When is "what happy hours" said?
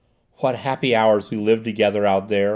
0.39-1.29